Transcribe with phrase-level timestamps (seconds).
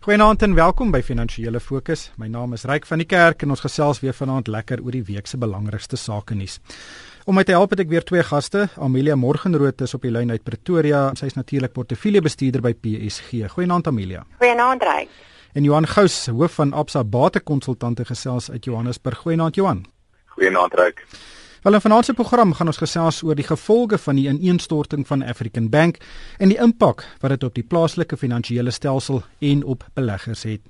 [0.00, 2.06] Goeienaand en welkom by Finansiële Fokus.
[2.16, 5.02] My naam is Ryk van die Kerk en ons gesels weer vanaand lekker oor die
[5.04, 6.54] week se belangrikste sake nuus.
[7.28, 8.62] Om my te help het ek weer twee gaste.
[8.80, 11.02] Amelia Morgenrood is op die lyn uit Pretoria.
[11.20, 13.44] Sy is natuurlik portefeuljebestuurder by PSG.
[13.52, 14.24] Goeienaand Amelia.
[14.40, 15.12] Goeienaand Ryk.
[15.52, 19.20] En Johan Gous, hoof van Absa Batekonsultante gesels uit Johannesburg.
[19.26, 19.84] Goeienaand Johan.
[20.32, 21.04] Goeienaand Ryk.
[21.62, 25.22] Wel in vanaand se program gaan ons gesels oor die gevolge van die ineenstorting van
[25.22, 25.98] African Bank
[26.38, 30.62] en die impak wat dit op die plaaslike finansiële stelsel en op beleggers het.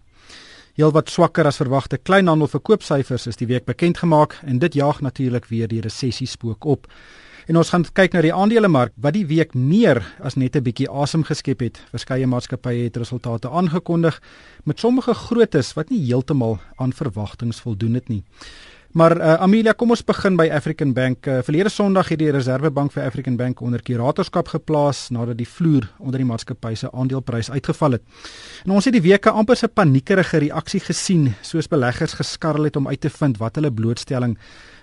[0.75, 5.47] Heelwat swakker as verwagte kleinhandel verkoopsyfers is die week bekend gemaak en dit jaag natuurlik
[5.47, 6.91] weer die resessie spook op.
[7.47, 10.91] En ons gaan kyk na die aandelemark wat die week meer as net 'n bietjie
[10.91, 11.79] asem geskep het.
[11.91, 14.21] Verskeie maatskappye het resultate aangekondig
[14.65, 18.25] met sommige grootes wat nie heeltemal aan verwagtinge voldoen het nie.
[18.91, 21.27] Maar uh, Amelia, kom ons begin by African Bank.
[21.31, 25.87] Uh, verlede Sondag het die Reserwebank vir African Bank onder kuratorskap geplaas nadat die vloer
[26.03, 28.03] onder die maatskappy se aandeleprys uitgeval het.
[28.65, 32.91] En ons het die weke amper se paniekerige reaksie gesien, soos beleggers geskarrel het om
[32.91, 34.35] uit te vind wat hulle blootstelling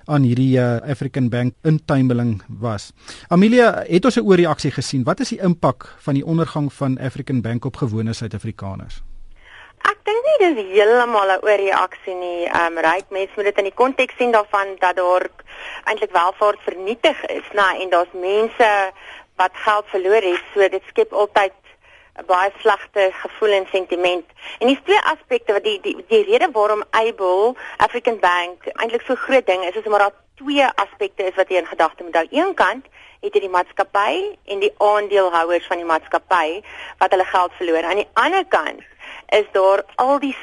[0.07, 2.93] aan hierdie uh, African Bank intuimeling was.
[3.27, 5.03] Amelia, het ons 'n oorreaksie gesien?
[5.03, 9.03] Wat is die impak van die ondergang van African Bank op gewone Suid-Afrikaners?
[9.85, 12.45] Ek dink nie dis heeltemal 'n oorreaksie nie.
[12.45, 15.27] Ehm um, ryk mense moet dit in die konteks sien daarvan dat daar
[15.85, 18.69] eintlik welvaart vernietig is, nê, nou, en daar's mense
[19.35, 20.43] wat geld verloor het.
[20.53, 21.53] So dit skep altyd
[22.17, 24.25] 'n baie slegte gevoel en sentiment.
[24.59, 29.15] En dis twee aspekte wat die die die rede waarom Able African Bank eintlik so
[29.15, 32.27] groot ding is, is omdat daar twee aspekte is wat jy in gedagte moet hou.
[32.31, 32.85] Een kant
[33.21, 36.61] het jy die maatskappy en die aandeelhouers van die maatskappy
[36.97, 37.83] wat hulle geld verloor.
[37.83, 38.81] Aan die ander kant
[39.27, 40.37] is daar al die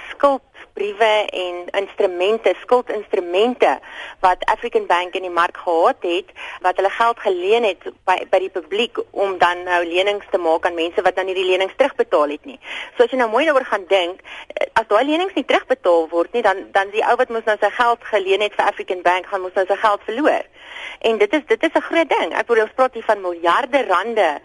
[0.75, 3.78] skuldbriewe en instrumente, skuldinstrumente
[4.20, 6.27] wat African Bank in die mark gehad het
[6.62, 10.66] wat hulle geld geleen het by by die publiek om dan nou lenings te maak
[10.66, 12.58] aan mense wat dan nie die lenings terugbetaal het nie.
[12.97, 14.20] So as jy nou mooi daaroor gaan dink,
[14.55, 17.56] eh, as daai lenings nie terugbetaal word nie, dan dan die ou wat mos nou
[17.61, 20.42] sy geld geleen het vir African Bank gaan mos nou sy geld verloor.
[21.00, 22.34] En dit is dit is 'n groot ding.
[22.34, 24.41] Ek bedoel ons praat hier van miljarde rande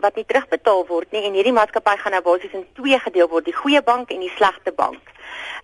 [0.00, 3.44] wat nie terugbetaal word nie en hierdie maatskappy gaan nou basies in twee gedeel word,
[3.44, 5.00] die goeie bank en die slegte bank.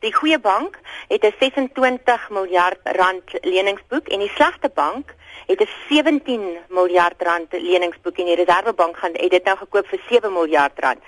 [0.01, 5.15] Die goeie bank het 'n 26 miljard rand leningsboek en die slegte bank
[5.47, 10.01] het 'n 17 miljard rand leningsboek en die Reserwebank gaan het dit nou gekoop vir
[10.09, 10.99] 7 miljard rand.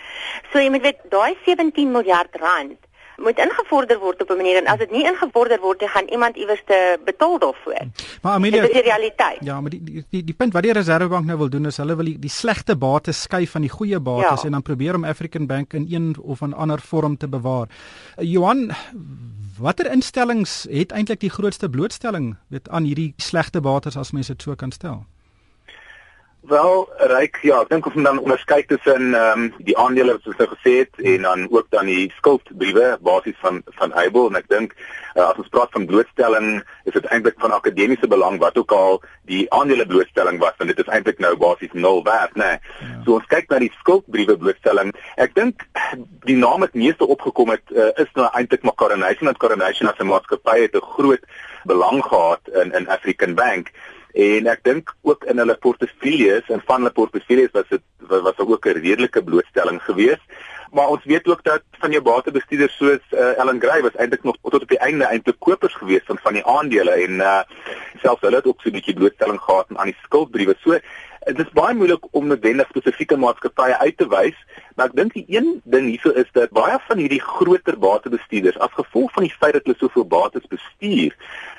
[0.53, 2.79] So jy moet weet daai 17 miljard rand
[3.21, 6.37] moet ingevorder word op 'n manier en as dit nie ingevorder word, dan gaan iemand
[6.37, 7.83] iewers te betaal daarvoor.
[8.23, 9.39] Maar Amelia, dit is die realiteit.
[9.41, 11.97] Ja, maar die die die, die punt wat die Reservebank nou wil doen is hulle
[11.97, 14.47] wil die, die slegte bates skei van die goeie bates ja.
[14.47, 17.67] en dan probeer om African Bank in een of 'n ander vorm te bewaar.
[18.17, 18.71] Uh, Johan,
[19.59, 24.43] watter instellings het eintlik die grootste blootstelling weet aan hierdie slegte bates as mense dit
[24.43, 25.05] so kan stel?
[26.49, 30.29] Wel, ryk ja, ek dink ons moet dan onderskei tussen ehm um, die aandele wat
[30.31, 34.39] ons nou gesê het en dan ook dan die skuldbriewe basies van van Able en
[34.41, 36.49] ek dink uh, as ons praat van blootstelling,
[36.89, 40.81] is dit eintlik van akademiese belang wat ook al die aandele blootstelling was en dit
[40.81, 42.57] is eintlik nou basies nul werd, né?
[42.57, 42.89] Nee.
[42.89, 43.03] Ja.
[43.05, 44.97] So ons kyk na die skuldbriewe blootstelling.
[45.21, 45.69] Ek dink
[46.25, 50.01] die naam wat meeste opgekom het uh, is nou eintlik maar Coronation and Coronation as
[50.01, 51.25] 'n maatskappy het 'n groot
[51.69, 53.75] belang gehad in in African Bank
[54.13, 58.67] en ek dink ook in hulle portefeuilles en van hulle portefeuilles was dit was ook
[58.67, 60.25] 'n redelike blootstelling geweest.
[60.71, 64.37] Maar ons weet ook dat van jou batebestuurders soos uh, Ellen Gray was eintlik nog
[64.43, 67.41] tot op die einde eintlik kopers geweest van van die aandele en uh,
[68.03, 70.55] selfs hulle het ook so 'n bietjie blootstelling gehad aan die skuldbriewe.
[70.63, 70.79] So
[71.27, 74.37] dit is baie moeilik om noodwendig spesifieke maatskappye uit te wys
[74.77, 78.73] maar ek dink die een ding hierso is dat baie van hierdie groter batebestuurders as
[78.79, 81.13] gevolg van die feit dat hulle soveel bates bestuur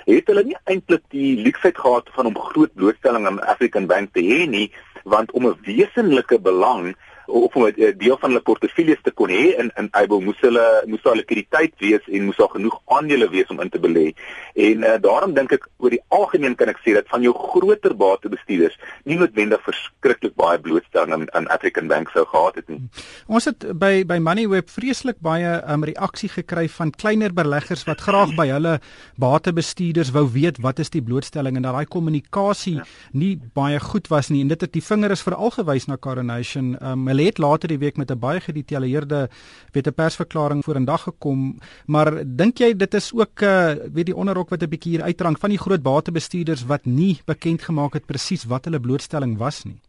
[0.07, 4.25] het hulle nie eintlik die luksheid gehad van om groot blootstelling aan African Bank te
[4.25, 4.71] hê nie
[5.03, 6.95] want om 'n wesenlike belang
[7.31, 10.39] of om 'n eh, deel van hulle portefeuilles te kon hê in in Able moes
[10.39, 14.13] hulle moes daar likwiditeit wees en moes daar genoeg aandele wees om in te belê.
[14.55, 17.95] En uh, daarom dink ek oor die algemeen kan ek sê dat van jou groter
[17.95, 22.81] batebestuurders nie noodwendig verskriklik baie blootstelling aan, aan African Bank sou gehad het nie.
[23.27, 28.35] Ons het by by Moneyweb vreeslik baie um, reaksie gekry van kleiner beleggers wat graag
[28.35, 28.79] by hulle
[29.15, 32.85] batebestuurders wou weet wat is die blootstelling en dat daai kommunikasie ja.
[33.13, 36.75] nie baie goed was nie en dit het die vinger is veral gewys na Coronation
[36.81, 39.29] um, hulle het later die week met 'n baie gedetailleerde
[39.71, 44.49] weet 'n persverklaring vorendag gekom, maar dink jy dit is ook uh weet die onderrok
[44.49, 48.43] wat 'n bietjie hier uitrang van die groot batebestuurders wat nie bekend gemaak het presies
[48.43, 49.79] wat hulle blootstelling was nie?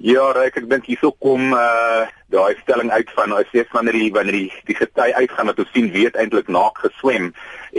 [0.00, 4.12] Ja, Ryk, ek dink hierso kom uh daai stelling uit van as jy wanneer die
[4.14, 7.26] wanneer die die gety uitgaan dat ons sien weet eintlik naak geswem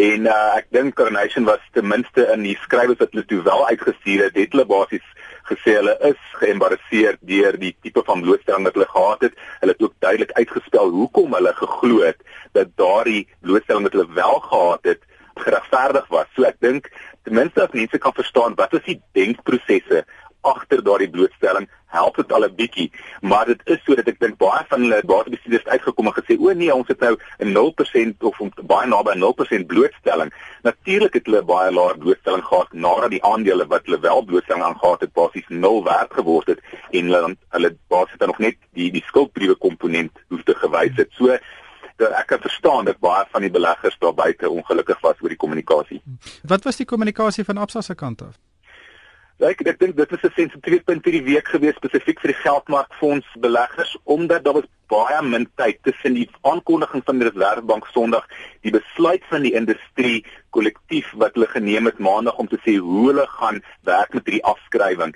[0.06, 3.65] en uh ek dink Coronation was ten minste in die skrywers wat hulle toe wel
[3.71, 5.07] uitgestuur het, het hulle basies
[5.50, 9.41] gesê hulle is geëmbarrasseer deur die tipe van blootstelling wat hulle gehad het.
[9.63, 12.21] Hulle het ook duidelik uitgespel hoekom hulle geglo het
[12.53, 15.09] dat daardie blootstelling wat hulle wel gehad het
[15.41, 16.29] geregverdig was.
[16.35, 16.91] So ek dink
[17.25, 20.06] ten minste as mense kan verstaan wat is die denkprosesse
[20.41, 22.91] agter daardie blootstelling help dit al 'n bietjie
[23.21, 26.73] maar dit is sodat ek dink baie van hulle batebestuurders uitgekom en gesê o nee
[26.73, 28.38] ons het nou 'n 0% of
[28.73, 30.33] baie naby 'n 0% blootstelling
[30.63, 35.01] natuurlik het hulle baie laer blootstelling gehad nadat die aandele wat hulle wel blootstelling aangegaat
[35.01, 36.59] het basies 0 werd geword het
[36.91, 41.11] en hulle hulle basies dan nog net die die skuldbriewe komponent hoef te gewys het
[41.11, 41.38] so
[42.01, 46.01] ek kan verstaan dat baie van die beleggers daar buite ongelukkig was oor die kommunikasie.
[46.43, 48.39] Wat was die kommunikasie van Absa se kant af?
[49.41, 53.25] Ek ek dink dit is 'n sensitiewe punt hierdie week gewees spesifiek vir die geldmarkfonds
[53.41, 58.27] beleggers omdat daar was baie min tyd tussen die aankondiging van die Reserwebank Sondag,
[58.61, 60.21] die besluit van die industrie
[60.51, 64.45] kollektief wat hulle geneem het Maandag om te sê hoe hulle gaan werk met hierdie
[64.45, 65.15] afskrywing.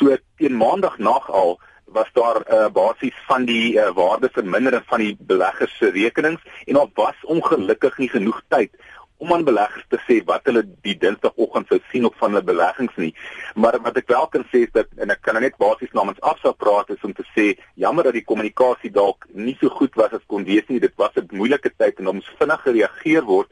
[0.00, 5.00] So teen Maandag nag al was daar 'n uh, basis van die uh, waardevermindering van
[5.00, 8.72] die beleggers se rekenings en daar was ongelukkig nie genoeg tyd
[9.18, 12.96] om aan beleggers te sê wat hulle die Dinsdagoggend sou sien op van hulle beleggings
[13.00, 13.12] nie.
[13.54, 16.20] Maar wat ek wel kan sê is dat en ek kan nou net basies namens
[16.20, 17.46] Absa praat is om te sê
[17.80, 20.80] jammer dat die kommunikasie dalk nie so goed was as kon wees nie.
[20.80, 23.50] Dit was 'n moeilike tyd en ons vinnig gereageer word,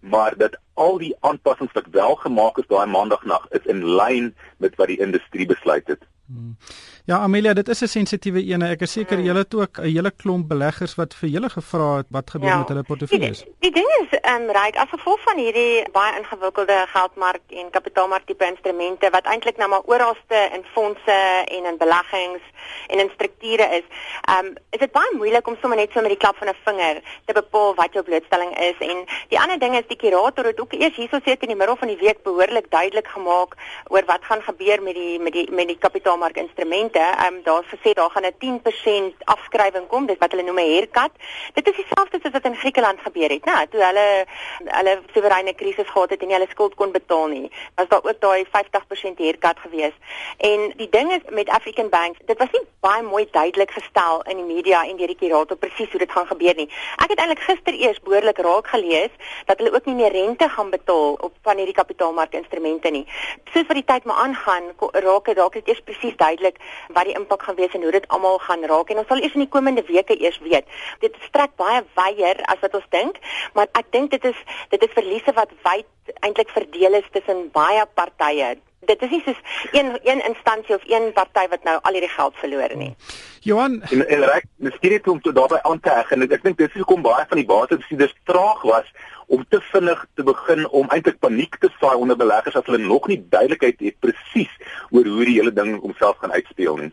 [0.00, 4.34] maar dat al die aanpassings wat wel gemaak is daai maandagnag is in lyn
[4.64, 6.04] met wat die industrie besluit het.
[6.26, 6.56] Hmm.
[7.04, 8.68] Ja Amelia, dit is 'n sensitiewe ene.
[8.68, 12.06] Ek is seker julle het ook 'n hele klomp beleggers wat vir julle gevra het
[12.10, 12.58] wat gebeur ja.
[12.58, 13.44] met hulle portefeuilles.
[13.44, 17.70] Die, die ding is, ehm um, ryk as gevolg van hierdie baie ingewikkelde geldmark en
[17.70, 21.18] kapitaalmark tipe instrumente wat eintlik nou maar oralste in fondse
[21.56, 22.42] en in beleggings
[22.86, 23.86] en in strukture is,
[24.22, 26.62] ehm um, is dit baie moeilik om sommer net so met die klap van 'n
[26.64, 30.60] vinger te bepaal wat jou blootstelling is en die ander ding is die kurator het
[30.66, 33.54] ook eers hierso sit in die middel van die week behoorlik duidelik gemaak
[33.94, 37.42] oor wat gaan gebeur met die met die met die kapitaalmark instrumente studente, ehm um,
[37.42, 41.12] daar gesê daar gaan 'n 10% afskrywing kom, dis wat hulle noem 'n haircut.
[41.54, 43.68] Dit is dieselfde soos wat in Griekeland gebeur het, né?
[43.70, 44.24] Toe hulle
[44.64, 48.20] hulle soewereine krisis gehad het en nie hulle skuld kon betaal nie, was daar ook
[48.20, 49.92] daai 50% haircut gewees.
[50.38, 54.36] En die ding is met African Bank, dit was nie baie mooi duidelik gestel in
[54.36, 56.70] die media en deur die kurator presies hoe dit gaan gebeur nie.
[56.96, 59.10] Ek het eintlik gister eers behoorlik raak gelees
[59.44, 63.04] dat hulle ook nie meer rente gaan betaal op van hierdie kapitaalmarkinstrumente nie.
[63.52, 64.70] Soos wat die tyd maar aangaan,
[65.06, 66.60] raak dit dalk eers presies duidelik
[66.96, 69.36] wat die impak gaan wees en hoe dit almal gaan raak en ons sal eers
[69.38, 70.68] in die komende weke eers weet.
[71.04, 73.20] Dit strek baie wyer as wat ons dink,
[73.54, 74.38] maar ek dink dit is
[74.74, 78.56] dit is verliese wat wyd eintlik verdeel is tussen baie partye.
[78.86, 79.38] Dit is nie soos
[79.72, 82.94] een een instansie of een party wat nou al hierdie geld verloor nie.
[83.40, 86.72] Johan, en, en reg, miskien om te daarbey aan te heg en ek dink dis
[86.74, 88.90] hoekom baie van die basisbestuurders traag was
[89.26, 93.08] om te vinnig te begin om eintlik paniek te saai onder beleggers as hulle nog
[93.10, 94.52] nie duidelikheid het presies
[94.90, 96.92] oor hoe die hele ding homself gaan uitspeel nie.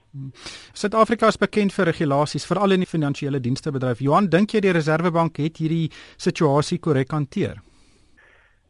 [0.73, 4.01] Suid-Afrika is bekend vir regulasies, veral in die finansiële dienste bedryf.
[4.01, 7.61] Johan, dink jy die Reserwebank het hierdie situasie korrek hanteer?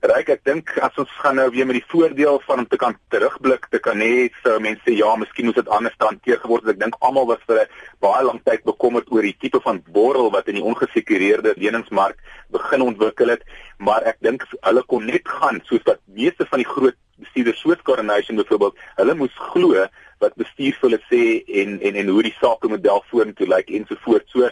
[0.03, 2.97] Ryk, ek dink as ons gaan nou weer met die voordeel van om te kan
[3.13, 6.73] terugblik, te kan hê so mense ja, miskien moes dit anders hanteer geword het.
[6.73, 7.69] Ek dink almal was vir 'n
[8.03, 12.19] baie lang tyd bekommerd oor die tipe van borrel wat in die ongesekureerde leningsmark
[12.51, 13.47] begin ontwikkel het,
[13.79, 17.81] maar ek dink hulle kon net gaan soos wat meeste van die groot bestuurders soos
[17.87, 19.87] Coronation byvoorbeeld, hulle moes glo
[20.19, 21.23] wat bestuur vir hulle sê
[21.63, 24.31] en en en hoe die sakemodel vorentoe lyk ensovoorts.
[24.35, 24.51] So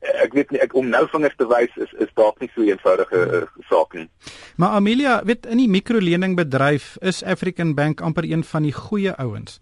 [0.00, 2.68] ek weet nie ek om nou vingers te wys is is dalk nie so 'n
[2.74, 4.08] eenvoudige uh, saak nie.
[4.56, 9.60] Maar Amelia, weet in die mikroleningbedryf is African Bank amper een van die goeie ouens.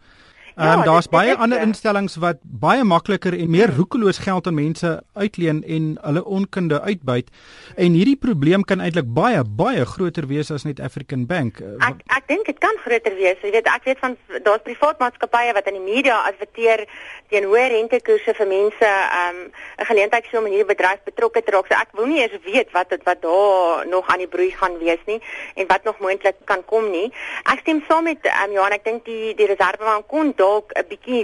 [0.55, 4.55] Ehm um, ja, daar's baie ander instellings wat baie makliker en meer roekeloos geld aan
[4.55, 7.31] mense uitleen en hulle onkunde uitbuit.
[7.77, 11.59] En hierdie probleem kan eintlik baie baie groter wees as net African Bank.
[11.59, 13.41] Eh, ek ek dink dit kan groter wees.
[13.43, 14.15] Jy weet ek weet van
[14.47, 16.87] daar's privaat maatskappye wat in die media adverteer
[17.35, 19.51] teen hoë rentekoerse vir mense ehm um,
[19.83, 21.67] 'n geleentheid so om in hierdie bedryf betrokke te raak.
[21.67, 24.79] So ek wil nie eens weet wat dit wat daar nog aan die broei gaan
[24.79, 25.19] wees nie
[25.57, 27.11] en wat nog moontlik kan kom nie.
[27.43, 30.85] Ek stem saam met ehm um, Johan, ek dink die die reservebank kon dalk 'n
[30.89, 31.21] bietjie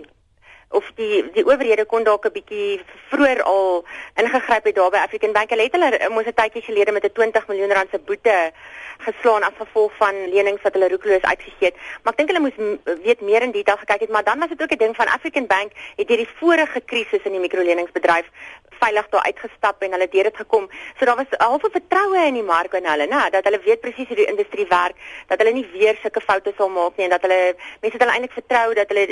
[0.71, 3.85] of die die owerhede kon dalk 'n bietjie vroeër al
[4.15, 5.51] ingegryp het daar by African Bank.
[5.51, 8.53] Hulle het hulle mos 'n tydjie gelede met 'n 20 miljoen rand se boete
[8.99, 11.77] geslaan as gevolg van lenings wat hulle roekeloos uitgegee het.
[12.03, 12.59] Maar ek dink hulle moes
[13.03, 15.47] weet meer in detail gekyk het, maar dan was dit ook 'n ding van African
[15.47, 18.27] Bank het hierdie vorige krisis in die mikroleningsbedryf
[18.81, 20.69] veilig daar uitgestap en hulle het dit gekom.
[20.99, 23.81] So daar was half 'n vertroue in die mark en hulle, né, dat hulle weet
[23.81, 24.97] presies hoe die industrie werk,
[25.27, 28.15] dat hulle nie weer sulke foute sal maak nie en dat hulle mense het hulle
[28.17, 29.07] eintlik vertrou dat hulle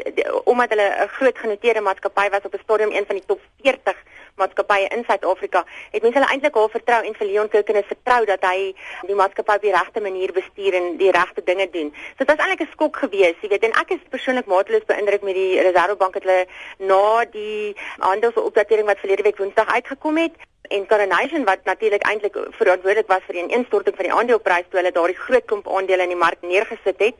[0.44, 3.96] omdat hulle 'n groot genoteerde maatskappy was op 'n stadium een van die top 40
[4.38, 8.44] maatskappye in Suid-Afrika, het mense hulle eintlik al vertrou en vir Leon Kirkenes vertrou dat
[8.46, 8.74] hy
[9.10, 11.92] die maatskappy op die regte manier bestuur en die regte dinge doen.
[12.16, 15.22] So dit was eintlik 'n skok geweest, jy weet, en ek is persoonlik mateloos beïndruk
[15.22, 16.46] met die Reservebank het hulle
[16.78, 23.08] na die handelsopdatering wat verlede week Woensdag uitgekom het en Coronation wat natuurlik eintlik verantwoordelik
[23.08, 26.20] was vir die ineenstorting van die aandeleprys toe hulle daardie groot klomp aandele in die
[26.22, 27.16] mark neergesit het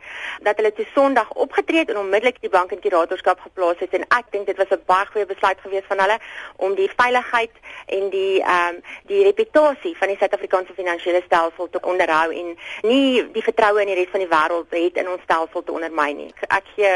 [0.46, 4.04] dat hulle toe Sondag opgetree het en onmiddellik die bank in kuratorskap geplaas het en
[4.18, 6.18] ek dink dit was 'n baie goeie besluit geweest van hulle
[6.56, 7.54] om die veiligheid
[7.86, 13.24] en die ehm um, die reputasie van die Suid-Afrikaanse finansiële stelsel te onderhou en nie
[13.32, 16.32] die vertroue in die res van die wêreld het in ons stelsel te ondermyn nie.
[16.48, 16.92] Ek gee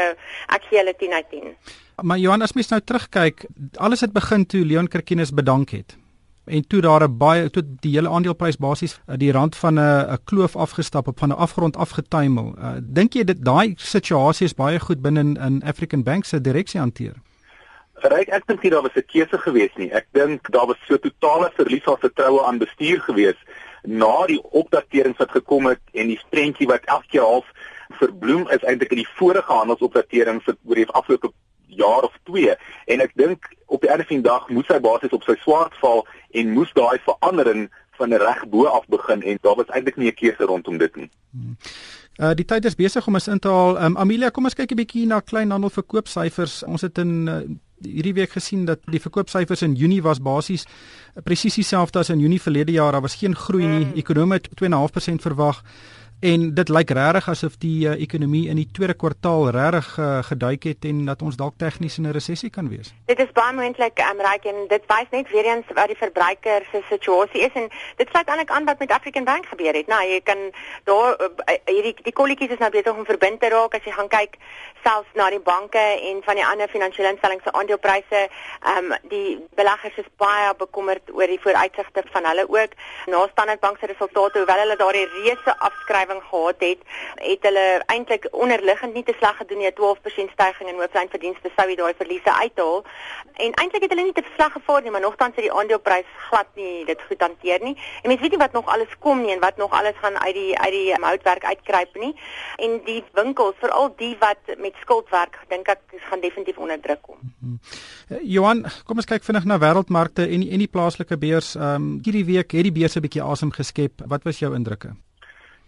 [0.47, 1.57] ek gee hulle 10 uit 10.
[2.01, 3.45] Maar Johan, as mens nou terugkyk,
[3.77, 6.02] alles het begin toe Leon Kirkinus bedank het
[6.45, 10.11] en toe daar 'n baie toe die hele aandeleprys basies eh, die rand van 'n
[10.13, 12.55] 'n kloof afgestap op van 'n afgrond afgetuimel.
[12.57, 16.79] Uh, Dink jy dit daai situasie is baie goed binne in African Bank se direksie
[16.79, 17.13] hanteer?
[17.93, 19.91] Ryk ek dink nie daar was 'n keuse gewees nie.
[19.91, 23.39] Ek dink daar was so totale verlies van vertroue aan bestuur gewees
[23.83, 27.45] na die opdaterings wat gekom het en die prentjie wat elke half
[27.99, 31.31] verbloem is eintlik in die vorige handelsopdaterings oor die afgelope
[31.67, 32.55] jaar of 2
[32.85, 35.73] en ek dink op die einde van die dag moes hy basies op sy swart
[35.81, 40.11] val en moes daai verandering van reg bo af begin en daar was eintlik nie
[40.11, 41.09] 'n keuse rondom dit nie.
[41.31, 41.57] Hmm.
[42.21, 43.83] Uh die tyd is besig om ons in te haal.
[43.83, 46.63] Um, Amelia, kom ons kyk 'n bietjie na kleinhandel verkoopsyfers.
[46.63, 47.39] Ons het in uh,
[47.81, 50.65] hierdie week gesien dat die verkoopsyfers in Junie was basies
[51.23, 52.91] presies dieselfde as in Junie verlede jaar.
[52.91, 53.85] Daar was geen groei nie.
[53.85, 53.93] Hmm.
[53.95, 55.63] Ekonomie het 2.5% verwag
[56.23, 60.63] en dit lyk regtig asof die uh, ekonomie in die tweede kwartaal regtig uh, geduik
[60.69, 62.93] het en dat ons dalk tegnies in 'n resessie kan wees.
[63.11, 66.63] Dit is baie moontlik, um, Ryk, en dit wys net weer eens wat die verbruiker
[66.71, 69.87] se situasie is en dit sluit eintlik aan wat met African Bank gebeur het.
[69.87, 70.39] Nou, jy kan
[70.83, 74.07] daar uh, hierdie die kolletjies is nou besig om verbind te raak as jy gaan
[74.07, 74.39] kyk
[74.83, 78.21] selfs na die banke en van die ander finansiële instellings se aandelepryse.
[78.71, 82.75] Ehm um, die beleggers is baie bekommerd oor die vooruitsigte van hulle ook.
[83.11, 86.79] Na Standard Bank se resultate, hoewel hulle daardie reuse afskrywing stygings gehad het,
[87.15, 91.69] het hulle eintlik onderliggend nie te sleg gedoen nie, 'n 12% stygings in hooflynverdienste sou
[91.69, 92.83] jy daai verliese uithaal.
[93.33, 96.47] En eintlik het hulle nie te sleg gevaar nie, maar nogtans het die aandeleprys glad
[96.55, 97.77] nie dit goed hanteer nie.
[98.01, 100.33] En mense weet nie wat nog alles kom nie en wat nog alles gaan uit
[100.33, 102.15] die uit die houtwerk uitkruip nie.
[102.57, 107.01] En die winkels, veral die wat met skuld werk, dink ek gaan definitief onder druk
[107.01, 107.17] kom.
[107.21, 107.59] Mm -hmm.
[108.21, 111.55] Johan, kom ons kyk vinnig na wêreldmarkte en en die plaaslike beurs.
[111.55, 114.01] Ehm um, hierdie week het die beurs 'n bietjie asem geskep.
[114.07, 114.95] Wat was jou indrukke?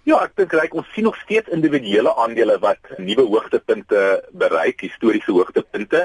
[0.05, 4.01] Ja, ek dink reg ons sien nog steeds individuele aandele wat nuwe hoogtepunte
[4.38, 6.03] bereik, historiese hoogtepunte.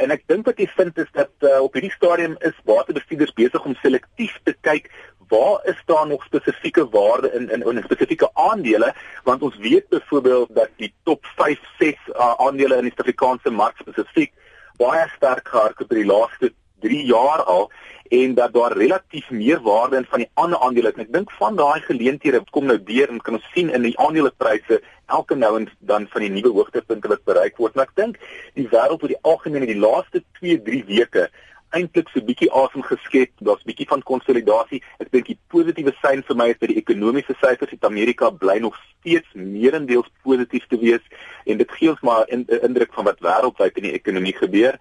[0.00, 3.66] En ek dink wat jy vind is dat uh, op hierdie stadium is batebestuurders besig
[3.68, 4.88] om selektief te kyk
[5.28, 8.94] waar is daar nog spesifieke waarde in in in spesifieke aandele
[9.28, 13.76] want ons weet byvoorbeeld dat die top 5, 6 uh, aandele in die Suid-Afrikaanse mark
[13.84, 14.32] spesifiek
[14.80, 17.70] baie sterk gehardloop het oor die laaste 3 jaar al
[18.12, 20.98] en dat daar relatief meer waarde in van die ander aandele is.
[21.00, 24.82] Ek dink van daai geleenthede kom nou deur en kan ons sien in die aandelepryse
[25.06, 27.78] elke nou en dan van die nuwe hoogtepunte wat bereik word.
[27.78, 28.20] Maar ek dink
[28.58, 31.30] die wêreld oor die algemeen in die laaste 2-3 weke
[31.72, 33.30] eintlik so 'n bietjie asem geskep.
[33.40, 34.82] Daar's 'n bietjie van konsolidasie.
[35.00, 38.58] Ek dink die positiewe sein vir my is dat die ekonomiese syfers in Amerika bly
[38.58, 41.04] nog steeds meerendeels positief te wees
[41.46, 44.78] en dit gee ons maar 'n in, indruk van wat wêreldwyd in die ekonomie gebeur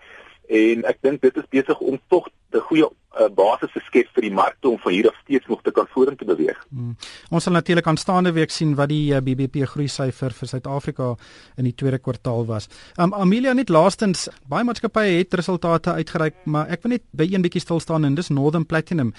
[0.47, 2.87] en ek dink dit is besig om tog 'n goeie
[3.19, 5.87] uh, basis te skep vir die markte om van hier af steeds nog te kan
[5.91, 6.59] vorentoe beweeg.
[6.69, 6.95] Hmm.
[7.29, 11.15] Ons sal natuurlik aanstaande week sien wat die uh, eh, BBP groei syfer vir Suid-Afrika
[11.57, 12.69] in die tweede kwartaal was.
[12.97, 17.43] Um, Amelia net laastens, baie maatskappye het resultate uitgereik, maar ek wil net by een
[17.43, 19.13] bietjie stil staan en dis Northern Platinum.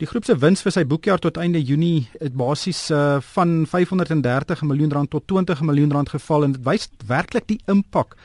[0.00, 4.64] Die groep se wins vir sy boekjaar tot einde Junie het basies uh, van 530
[4.68, 8.16] miljoen rand tot 20 miljoen rand geval en dit wys werklik die impak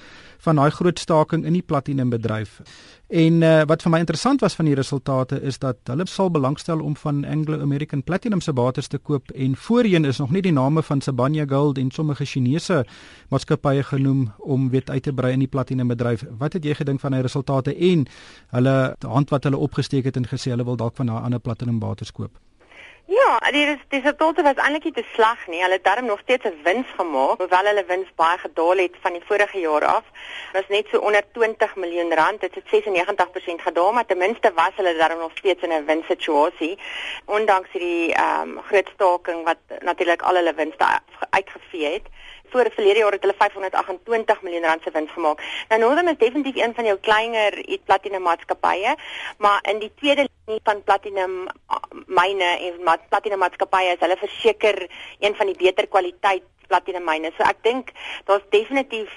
[0.45, 2.61] van daai groot staking in die platinum bedryf.
[3.09, 6.83] En uh, wat vir my interessant was van die resultate is dat hulle sal belangstel
[6.85, 10.53] om van Anglo American Platinum se bates te koop en voorheen is nog nie die
[10.53, 12.83] name van Sibanye Gold en sommige Chinese
[13.29, 16.25] maatskappye genoem om weet uit te brei in die platinum bedryf.
[16.37, 18.05] Wat het jy gedink van die resultate en
[18.53, 21.79] hulle hand wat hulle opgesteek het en gesê hulle wil dalk van 'n ander platinum
[21.79, 22.48] bates koop?
[23.09, 25.63] Ja, die is dis resultate was eintlik te sleg nie.
[25.63, 29.13] Hulle het darm nog steeds 'n wins gemaak, hoewel hulle wins baie gedaal het van
[29.13, 30.03] die vorige jaar af.
[30.51, 32.41] Dit was net so onder 20 miljoen rand.
[32.41, 36.79] Dit het 96% gedaal, maar ten minste was hulle darm nog steeds in 'n winssituasie
[37.25, 40.85] ondanks hierdie ehm um, groot staking wat natuurlik al hulle winste
[41.29, 42.07] uitgevee het
[42.49, 45.41] voor die verlede jaar het hulle 528 miljoen rand se wins gemaak.
[45.67, 48.95] Nou Northern is definitief een van jou kleiner platinum maatskappye,
[49.37, 50.27] maar in die tweede
[50.63, 51.47] van platinum
[52.09, 54.87] myne en platinum maatskappye is hulle verseker
[55.19, 57.31] een van die beter kwaliteit platinum myne.
[57.37, 57.93] So ek dink
[58.25, 59.11] daar's definitief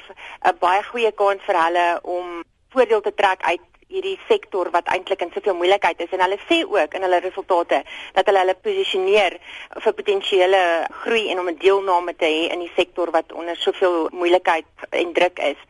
[0.44, 5.20] 'n baie goeie kans vir hulle om voordeel te trek uit hierdie sektor wat eintlik
[5.24, 7.82] in soveel moeilikheid is en hulle sê ook in hulle resultate
[8.16, 9.36] dat hulle hulle posisioneer
[9.84, 10.62] vir potensiële
[11.02, 15.12] groei en om 'n deelname te hê in die sektor wat onder soveel moeilikheid en
[15.12, 15.60] druk is.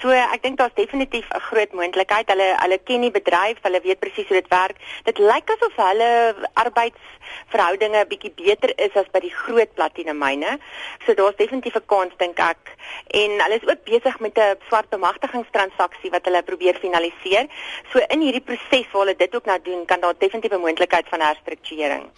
[0.00, 2.30] So ek dink daar's definitief 'n groot moontlikheid.
[2.30, 4.76] Hulle hulle ken die bedryf, hulle weet presies hoe dit werk.
[5.04, 6.10] Dit lyk asof hulle
[6.54, 7.16] arbeidsverhoudinge
[7.52, 10.58] 'n bietjie beter is as by die groot platinemyne.
[11.06, 12.76] So daar's definitief 'n kans dink ek.
[13.06, 17.46] En hulle is ook besig met 'n swart bemagtigingstransaksie wat hulle probeer finaliseer.
[17.92, 21.08] So in hierdie proses waar hulle dit ook nou doen, kan daar definitief 'n moontlikheid
[21.08, 22.10] van herstrukturering.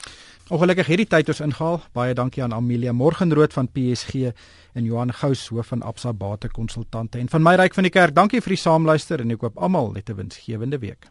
[0.49, 1.83] Ongelukkig hierdie tyd ons ingehaal.
[1.93, 4.33] Baie dankie aan Amelia Morgenrood van PSG
[4.73, 8.15] en Johan Gous hoof van Absa Bate Konsultante en van my ryk van die kerk.
[8.15, 11.11] Dankie vir die saamluister en ek hoop almal het 'n winsgewende week.